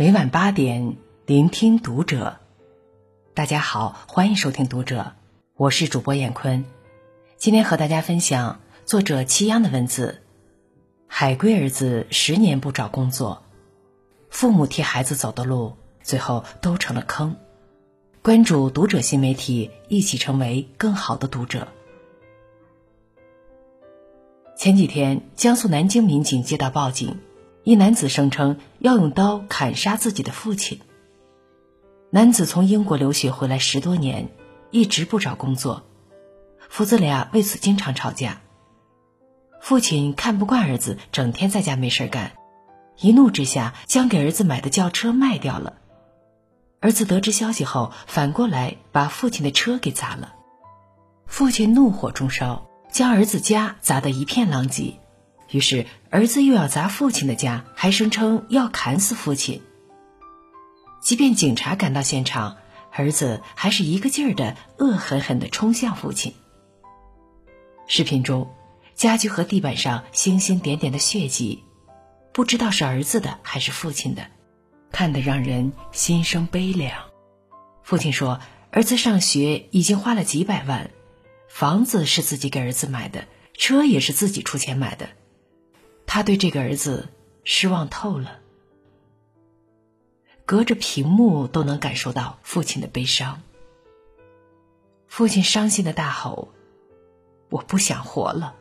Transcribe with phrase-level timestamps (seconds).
[0.00, 2.38] 每晚八点，聆听读者。
[3.34, 5.12] 大家好，欢迎收听读者，
[5.56, 6.64] 我是主播艳坤。
[7.36, 10.22] 今天和大家分享作者祁央的文字：
[11.06, 13.42] 海归儿子十年不找工作，
[14.30, 17.36] 父母替孩子走的路，最后都成了坑。
[18.22, 21.68] 关注读者新媒体，一起成为更好的读者。
[24.56, 27.18] 前几天，江苏南京民警接到报警，
[27.70, 30.80] 一男子声称要用刀砍杀自己的父亲。
[32.10, 34.28] 男子从英国留学回来十多年，
[34.72, 35.84] 一直不找工作，
[36.68, 38.40] 父子俩为此经常吵架。
[39.60, 42.32] 父亲看不惯儿子整天在家没事干，
[42.98, 45.74] 一怒之下将给儿子买的轿车卖掉了。
[46.80, 50.34] 儿子得知消息后，反过来把父亲的车给砸了，
[51.24, 52.66] 父亲怒火中烧。
[52.90, 54.98] 将儿子家砸得一片狼藉，
[55.50, 59.62] 于是儿子又要砸父亲的家，还声称要砍死父亲。
[61.02, 62.58] 即便警察赶到现场，
[62.92, 66.34] 儿子还是一个劲儿的恶狠狠地冲向父亲。
[67.86, 68.54] 视频中，
[68.94, 71.64] 家具和地板上星星点点的血迹，
[72.32, 74.26] 不知道是儿子的还是父亲的，
[74.92, 76.92] 看得让人心生悲凉。
[77.82, 78.40] 父亲说
[78.70, 80.90] ：“儿子上学已经花了几百万。”
[81.48, 85.08] 房子是自己给儿子买的，车也是自己出钱买的，
[86.12, 87.08] 他对这个儿子
[87.44, 88.40] 失望透了。
[90.44, 93.42] 隔着屏幕都能感受到父亲的悲伤。
[95.06, 96.52] 父亲伤心的大吼
[97.48, 98.56] ：“我不想活了！”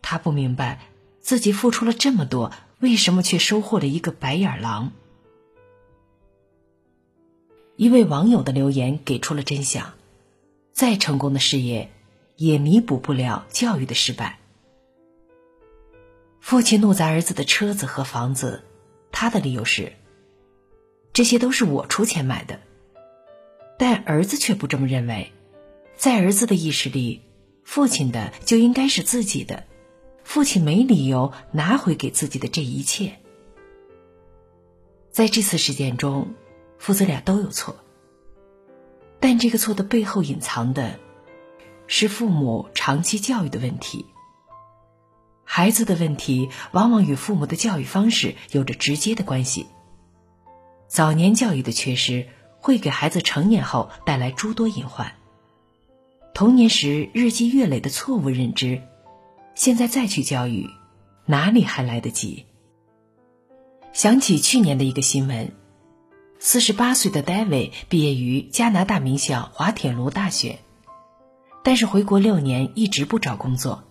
[0.00, 0.80] 他不明白
[1.20, 4.92] 自己付出了这么多，为什么却收获了一个白眼狼？
[7.76, 9.92] 一位网友的留言给出了真相。
[10.72, 11.92] 再成功的事业，
[12.36, 14.38] 也弥补不了教育的失败。
[16.46, 18.62] 父亲怒砸儿子的车子和房子，
[19.10, 19.94] 他的理由是：
[21.12, 22.60] 这些都是我出钱买的。
[23.76, 25.32] 但儿子却不这么认为，
[25.96, 27.22] 在儿子的意识里，
[27.64, 29.64] 父亲的就应该是自己的，
[30.22, 33.16] 父亲没理由拿回给自己的这一切。
[35.10, 36.32] 在这次事件中，
[36.78, 37.74] 父子俩都有错。
[39.18, 41.00] 但这个错的背后隐藏的，
[41.88, 44.06] 是父母长期教育的问题。
[45.48, 49.68] 孩子的问题往往与父母的教育方式有着直接的关系。
[50.88, 52.26] 早年教育的缺失，
[52.58, 55.14] 会给孩子成年后带来诸多隐患。
[56.34, 58.82] 童年时日积月累的错误认知，
[59.54, 60.68] 现在再去教育，
[61.24, 62.44] 哪里还来得及？
[63.92, 65.52] 想起去年的一个新闻。
[66.38, 70.58] 四十八岁的 David 毕业于加拿大名校滑铁卢大学，
[71.64, 73.84] 但是回国六年一直不找工作，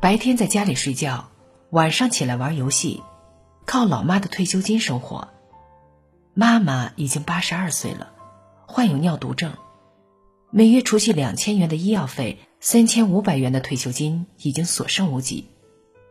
[0.00, 1.28] 白天在家里睡觉，
[1.70, 3.02] 晚上起来玩游戏，
[3.66, 5.26] 靠老妈的退休金生活。
[6.34, 8.12] 妈妈已经八十二岁了，
[8.68, 9.54] 患有尿毒症，
[10.52, 15.48] 每月除去两千元的医药费，三千五百元的退休金已经所剩无几，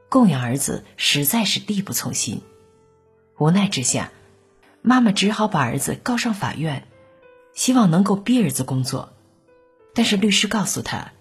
[0.10, 2.42] 供养儿子实在是力不从心。
[3.40, 4.12] 无奈之下。
[4.82, 6.88] 妈妈只好把儿子告上法院，
[7.54, 9.14] 希望能够逼儿子工作，
[9.94, 11.12] 但是律师告诉他，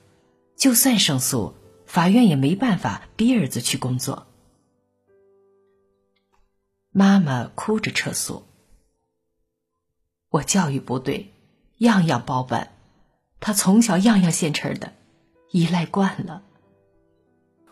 [0.57, 1.55] 就算胜诉，
[1.87, 4.27] 法院也没办法逼儿子去工作。
[6.91, 8.45] 妈妈哭着撤诉
[10.29, 11.33] ：“我教育不对，
[11.79, 12.73] 样样包办，
[13.41, 14.93] 他从小样样现成的，
[15.51, 16.43] 依赖惯了。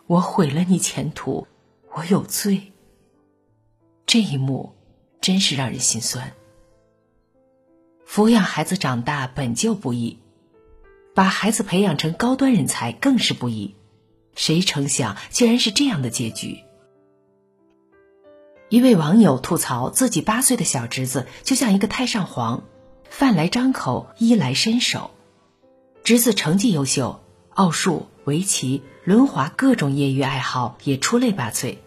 [0.07, 1.47] 我毁了你前途，
[1.93, 2.71] 我有罪。”
[4.07, 4.73] 这一幕。
[5.21, 6.33] 真是让人心酸。
[8.07, 10.19] 抚养孩子长大本就不易，
[11.15, 13.73] 把孩子培养成高端人才更是不易。
[14.35, 16.59] 谁成想，竟然是这样的结局。
[18.69, 22.63] 一位网友吐槽自己八岁的小侄子就像一个太上皇，
[23.09, 25.11] 饭来张口，衣来伸手。
[26.03, 31.77] 侄子成绩优秀，奥数、围棋、轮滑各种业余爱好也出类拔萃，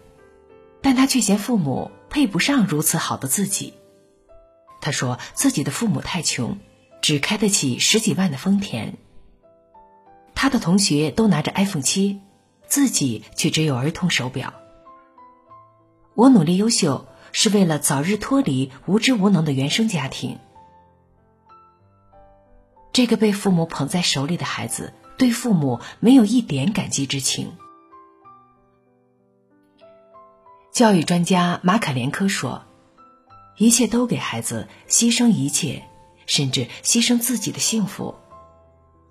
[0.81, 1.91] 但他却嫌父母。
[2.11, 3.75] 配不上如此好的自己，
[4.81, 6.57] 他说自己的父母太穷，
[7.03, 8.97] 只开得起十几万的丰田。
[10.33, 12.19] 他的同学都拿着 iPhone 七，
[12.69, 14.53] 自己却只有儿童手表。
[16.13, 20.37] 我努力优秀是为了早日脱离无知无能的原生家庭。
[22.91, 27.53] 这个被父母捧在手里的孩子，对父母没有一点感激之情。
[30.71, 32.63] 教育专家马卡连科说
[33.57, 35.83] ：“一切都给孩子牺牲一切，
[36.25, 38.15] 甚至牺牲自己的幸福，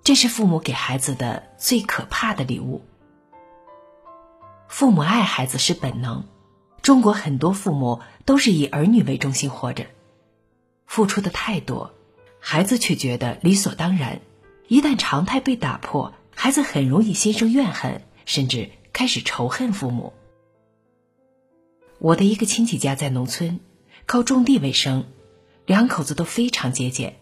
[0.03, 2.81] 这是父母给孩子的最可怕的礼物。
[4.69, 6.25] 父母爱孩子是本能，
[6.83, 9.87] 中国很多父母都是以儿女为中心活着，
[10.85, 11.95] 付出的太多，
[12.39, 14.21] 孩子却觉得理所当然。
[14.67, 20.13] 一旦常态被打破，孩子很容易心生怨恨，甚至开始仇恨父母。
[21.97, 23.59] 我的一个亲戚家在农村，
[24.05, 25.07] 靠种地为生，
[25.65, 27.17] 两口子都非常节俭，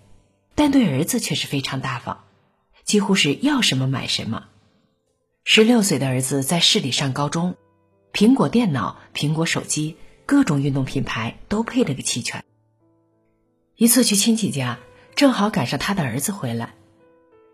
[0.53, 2.25] 但对儿子却是非常大方，
[2.83, 4.49] 几乎是要什么买什么。
[5.49, 7.55] 十六岁的儿子在市里上高中。
[8.11, 9.95] 苹果电脑、苹果手机，
[10.25, 12.43] 各种运动品牌都配了个齐全。
[13.77, 14.77] 一次去亲戚家，
[15.15, 16.75] 正好赶上他的儿子回来，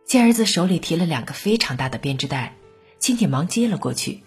[0.07, 2.55] 见儿子手里提了两个非常大的编织袋，
[2.97, 4.23] 亲戚忙接了过去。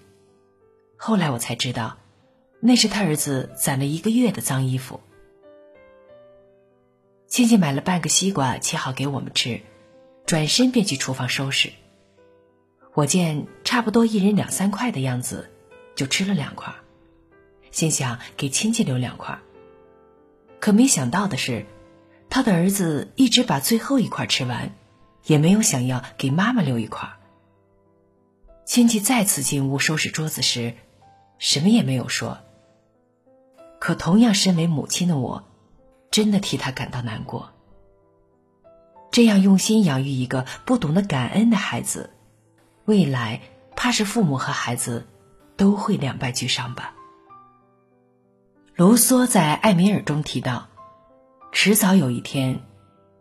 [0.97, 1.99] 后来我才知道，
[2.61, 5.01] 那是他儿子攒了一个月的脏衣服。
[7.27, 9.61] 亲戚买了半个西瓜，切好给我们吃，
[10.25, 11.73] 转身便去厨房收拾。
[12.95, 15.51] 我见差不多一人两三块的样子。
[15.97, 16.75] 就吃了两块，
[17.71, 19.39] 心想给亲戚留两块。
[20.61, 21.65] 可没想到的是，
[22.29, 24.73] 他的儿子一直把最后一块吃完，
[25.25, 27.09] 也没有想要给妈妈留一块。
[28.67, 30.75] 亲戚再次进屋收拾桌子时，
[31.39, 32.41] 什么也没有说。
[33.81, 35.45] 可同样身为母亲的我，
[36.11, 37.55] 真的替他感到难过。
[39.11, 42.11] 这样用心养育一个不懂得感恩的孩子，
[42.85, 43.41] 未来
[43.77, 45.07] 怕是父母和孩子。
[45.57, 46.93] 都会两败俱伤吧。
[48.75, 50.69] 卢梭在《艾米尔》中提到，
[51.51, 52.61] 迟早有一天，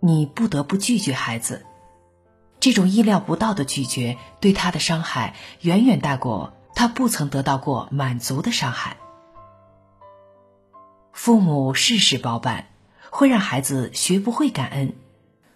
[0.01, 1.65] 你不得不拒绝孩子。
[2.59, 8.97] 这种意料不到的拒绝，对他的伤害远远大过他不曾得到过满足的伤害。
[11.13, 12.67] 父母事事包办，
[13.09, 14.93] 会让孩子学不会感恩。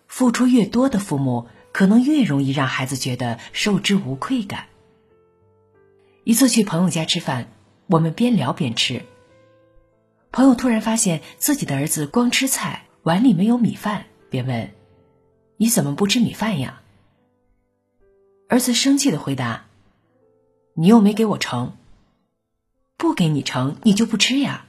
[0.08, 4.69] 付出越多的父母，可能越容易让孩子觉得受之无愧感。
[6.30, 7.48] 一次去朋友家吃饭，
[7.88, 9.02] 我们边聊边吃。
[10.32, 14.70] 朋友突然发现自己的儿子光吃菜，碗里没有米饭，便问
[15.58, 16.84] ：“你怎么不吃米饭呀？”
[18.48, 19.66] 儿子生气的回答
[20.78, 21.74] ：“你又没给我盛，
[22.96, 24.68] 不给你盛，你就不吃呀。”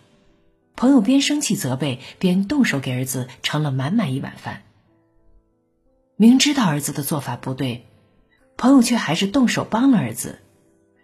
[0.77, 4.63] 朋友边生气责备，边动手给儿子盛了满满一碗饭。
[6.17, 7.85] 明知道儿子的做法不对，
[8.57, 10.39] 朋友却还是动手帮了儿子。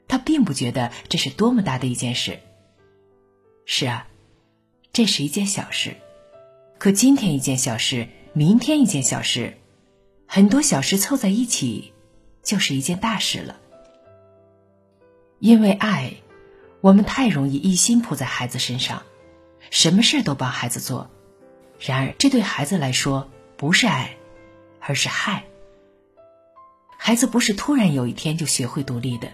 [0.08, 2.40] 他并不觉得这是多么大的一件事。
[3.64, 4.06] 是啊，
[4.92, 5.96] 这是一件小事，
[6.78, 9.58] 可今天一件小事，明天一件小事，
[10.26, 11.92] 很多小事凑在一起，
[12.42, 13.56] 就是一件大事了。
[15.40, 16.14] 因为爱，
[16.80, 19.02] 我们太容易一心扑在孩子身上，
[19.70, 21.10] 什么事都帮孩子做。
[21.80, 24.16] 然而，这对孩子来说不是爱，
[24.80, 25.44] 而是害。
[26.96, 29.30] 孩子不是突然有一天就学会独立的。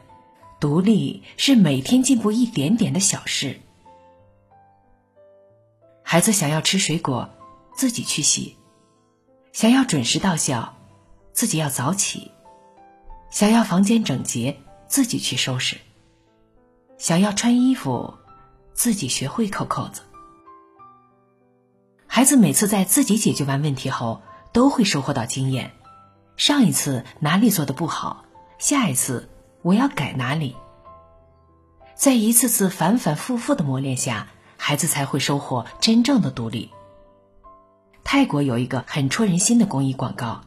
[0.63, 3.59] 独立是每天进步一点点的小事。
[6.05, 7.31] 孩子想要吃水果，
[7.75, 8.55] 自己去洗；
[9.53, 10.77] 想要准时到校，
[11.33, 12.31] 自己要早起；
[13.29, 14.57] 想要房间整洁，
[14.87, 15.79] 自己去收拾；
[16.97, 18.15] 想要穿衣服，
[18.73, 20.03] 自己学会扣扣子。
[22.07, 24.23] 孩子每次在自己解决完问题后，
[24.53, 25.73] 都会收获到经验。
[26.37, 28.25] 上一次哪里做的不好，
[28.59, 29.29] 下一次。
[29.63, 30.57] 我要改哪里？
[31.95, 36.71] 在一次次反反复复的磨练下，孩子才会收获真正的独立。
[38.03, 40.43] 泰国有一个很戳人心的公益广告：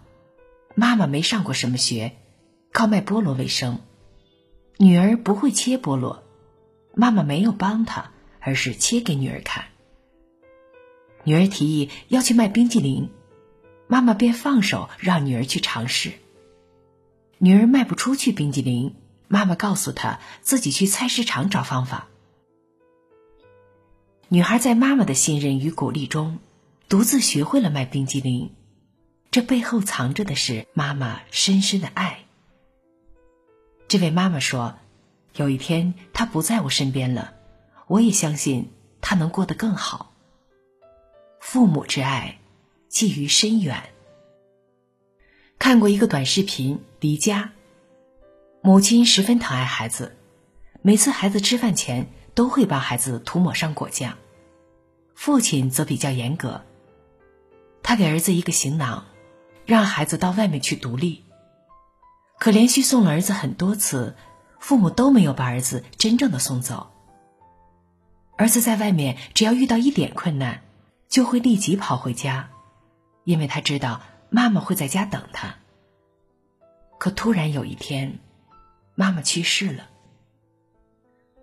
[0.76, 2.18] 妈妈没上过什么学，
[2.74, 3.80] 靠卖菠萝为生。
[4.78, 6.24] 女儿不会切菠萝，
[6.94, 9.64] 妈妈没有帮她，而是切给女儿看。
[11.24, 13.10] 女儿提议要去卖冰激凌，
[13.88, 16.12] 妈妈便放手让女儿去尝试。
[17.38, 18.94] 女儿卖不出去冰激凌。
[19.28, 22.08] 妈妈告诉她自己去菜市场找方法。
[24.28, 26.40] 女孩在妈妈的信任与鼓励中，
[26.90, 28.52] 独自学会了卖冰激凌。
[29.32, 32.26] 这背后藏着的是妈妈深深的爱。
[33.88, 34.76] 这位妈妈说
[35.36, 37.34] ：“有一天她不在我身边了，
[37.88, 40.14] 我也相信她能过得更好。”
[41.40, 42.40] 父母之爱，
[42.88, 43.90] 寄于深远。
[45.60, 47.52] 看过一个短视频，离家。
[48.66, 50.18] 母亲十分疼爱孩子，
[50.82, 54.18] 每次孩子吃饭前都会帮孩子涂抹上果酱。
[55.14, 56.64] 父亲则比较严格，
[57.84, 59.06] 他给儿子一个行囊，
[59.68, 61.26] 让孩子到外面去独立。
[62.40, 64.16] 可连续送了儿子很多次，
[64.58, 66.92] 父母都没有把儿子真正的送走。
[68.36, 70.64] 儿子在外面只要遇到一点困难，
[71.08, 72.50] 就会立即跑回家，
[73.26, 75.54] 因为他知道妈妈会在家等他。
[76.98, 78.18] 可突然有一天，
[78.98, 79.90] 妈妈去世了，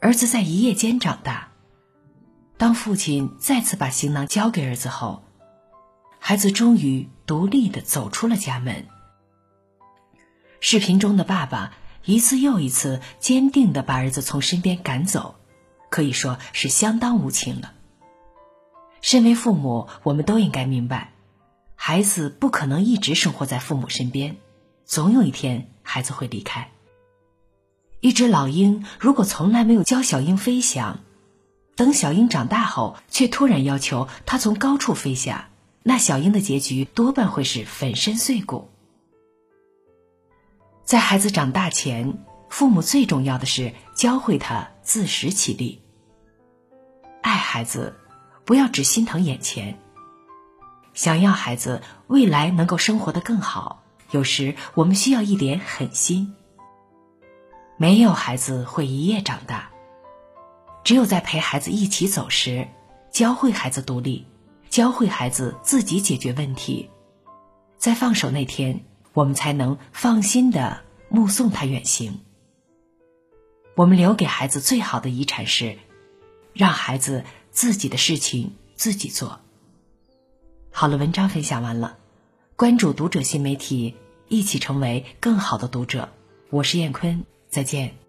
[0.01, 1.53] 儿子在一夜间长大，
[2.57, 5.23] 当父亲再次把行囊交给儿子后，
[6.19, 8.87] 孩子终于独立的走出了家门。
[10.61, 11.75] 视频中的爸爸
[12.07, 15.35] 一次又一次坚定的把儿子从身边赶走，
[15.91, 17.75] 可以说是相当无情了。
[19.03, 21.13] 身为父母，我们都应该明白，
[21.75, 24.39] 孩子不可能一直生活在父母身边，
[24.87, 26.71] 总有一天孩子会离开。
[28.03, 30.99] 一只老鹰如果从来没有教小鹰飞翔，
[31.77, 35.51] 等小鹰长大后，却突然要求它从高处飞下，
[35.85, 38.69] 那小鹰的结局多半会是粉身碎骨。
[40.83, 42.19] 在孩子长大前，
[42.51, 45.81] 父母最重要的是教会他自食其力。
[47.21, 47.95] 爱孩子，
[48.45, 49.79] 不要只心疼眼前。
[50.93, 56.35] 想要孩子未来能够生活的更好，有时我们需要一点狠心。
[57.77, 59.71] 没有孩子会一夜长大，
[60.85, 62.69] 只有在陪孩子一起走时，
[63.11, 64.27] 教会孩子独立，
[64.71, 66.91] 教会孩子自己解决问题，
[67.79, 68.85] 在放手那天。
[69.15, 72.21] 我们才能放心的目送他远行。
[73.75, 75.77] 我们留给孩子最好的遗产是，
[76.55, 79.41] 让孩子自己的事情自己做。
[80.71, 81.99] 好了，文章分享完了，
[82.57, 83.97] 关注读者新媒体，
[84.29, 86.09] 一起成为更好的读者。
[86.49, 88.02] 我是燕坤，再见。